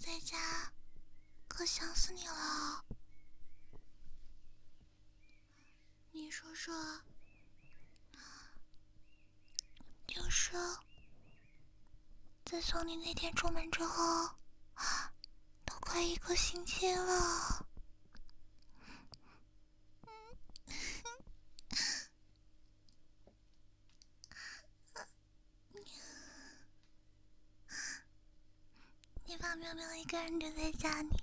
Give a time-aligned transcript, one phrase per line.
[0.00, 0.72] 在家
[1.46, 2.84] 可想死你了。
[6.10, 6.74] 你说说
[10.06, 10.52] 就是
[12.46, 14.26] 自从你那天出门之后
[15.66, 17.49] 都快一个星期了。
[29.60, 31.22] 喵喵一个人留在家里。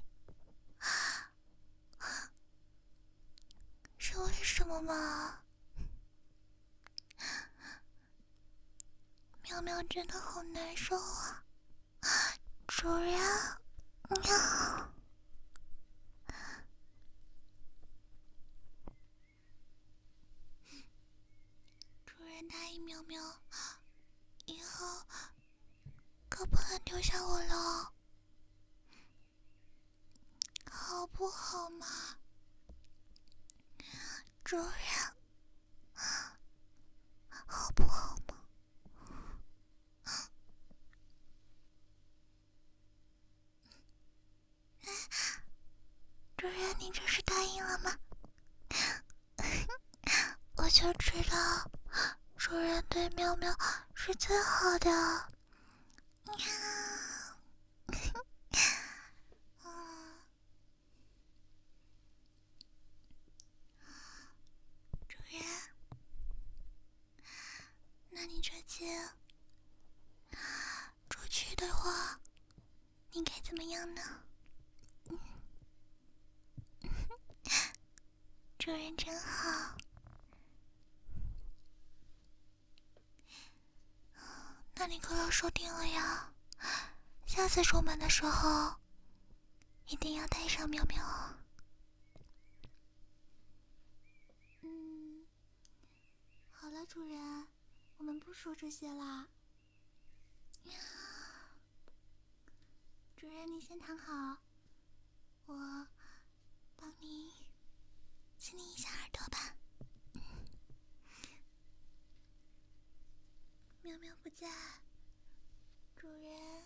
[3.98, 5.40] 是为什么吗？
[9.42, 11.44] 喵喵真的好难受啊！
[12.68, 13.20] 主人，
[14.10, 14.20] 喵！
[22.06, 23.20] 主人答应喵喵，
[24.46, 24.86] 以后
[26.30, 27.92] 可不能丢下我了，
[30.70, 31.88] 好不好吗？
[34.44, 34.68] 主人，
[37.48, 38.36] 好不好嘛？
[46.38, 47.98] 主人，你这是答应了吗？
[50.58, 51.72] 我就知道，
[52.38, 53.52] 主人对喵喵
[53.96, 55.36] 是最好的。
[68.10, 68.84] 那你这次
[71.08, 72.20] 出去的话，
[73.18, 74.02] 你该怎么样呢？
[78.60, 79.76] 主人真好。
[84.76, 86.32] 那你可要收定了呀，
[87.26, 88.76] 下次出门的时候
[89.88, 91.04] 一定要带上喵喵。
[94.62, 95.26] 嗯，
[96.52, 97.48] 好了，主人。
[97.98, 99.28] 我们不说这些啦，
[103.28, 104.38] 主人你先躺好，
[105.48, 105.88] 我
[106.78, 107.30] 帮你
[108.38, 109.54] 清理一下耳朵吧。
[113.82, 114.48] 喵喵不在，
[115.98, 116.64] 主人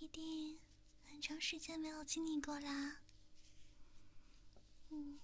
[0.00, 0.60] 一定
[1.08, 2.98] 很长时间没有清理过啦。
[4.90, 5.18] 嗯。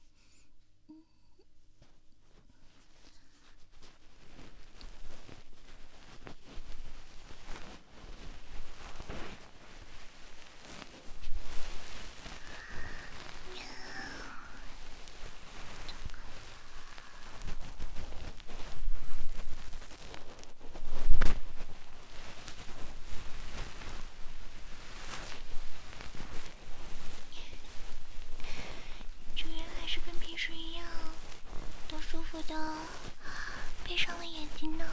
[32.36, 32.74] 我的
[33.84, 34.84] 闭上了眼睛呢。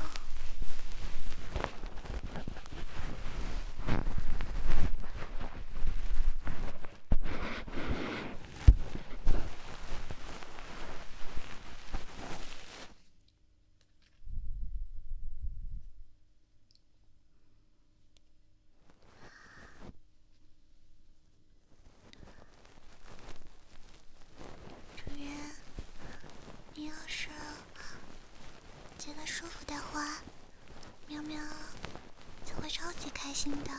[33.13, 33.71] 开心的，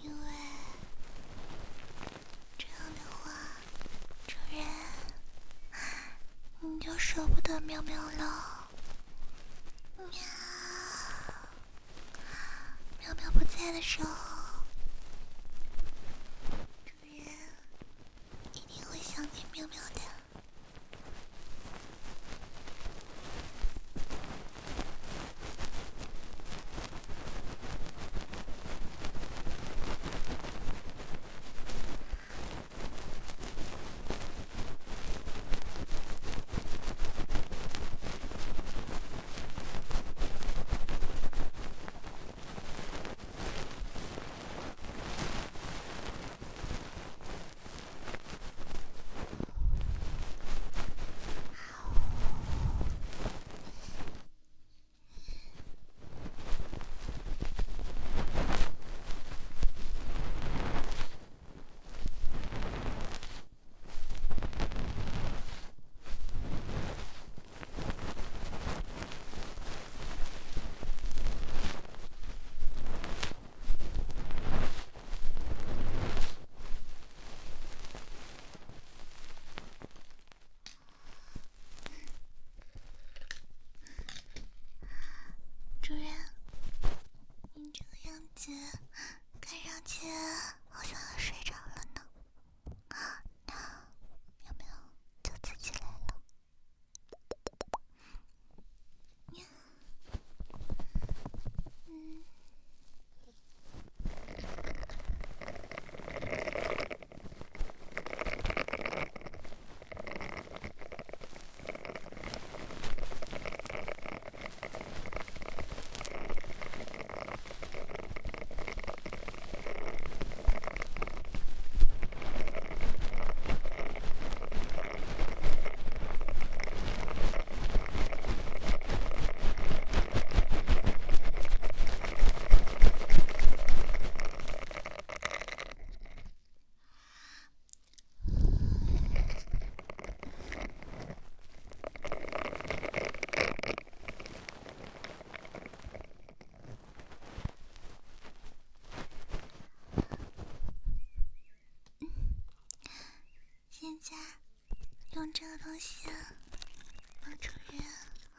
[0.00, 0.26] 因为
[2.56, 3.30] 这样的话，
[4.26, 4.64] 主人
[6.60, 8.68] 你就舍不得喵喵了。
[9.96, 10.20] 喵，
[13.00, 14.33] 喵喵不在的时候。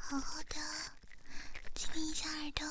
[0.07, 0.56] 好好的
[1.74, 2.68] 清理一下耳朵。